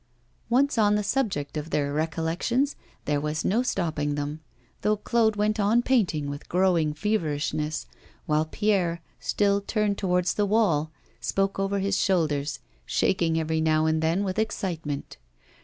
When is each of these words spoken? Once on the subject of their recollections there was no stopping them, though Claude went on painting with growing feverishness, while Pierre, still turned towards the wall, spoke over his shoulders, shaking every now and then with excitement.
Once 0.49 0.79
on 0.79 0.95
the 0.95 1.03
subject 1.03 1.55
of 1.55 1.69
their 1.69 1.93
recollections 1.93 2.75
there 3.05 3.21
was 3.21 3.45
no 3.45 3.61
stopping 3.61 4.15
them, 4.15 4.39
though 4.81 4.97
Claude 4.97 5.35
went 5.35 5.59
on 5.59 5.83
painting 5.83 6.27
with 6.27 6.49
growing 6.49 6.91
feverishness, 6.91 7.85
while 8.25 8.45
Pierre, 8.45 9.03
still 9.19 9.61
turned 9.61 9.99
towards 9.99 10.33
the 10.33 10.45
wall, 10.47 10.89
spoke 11.19 11.59
over 11.59 11.77
his 11.77 11.99
shoulders, 12.01 12.57
shaking 12.83 13.39
every 13.39 13.61
now 13.61 13.85
and 13.85 14.01
then 14.01 14.23
with 14.23 14.39
excitement. 14.39 15.17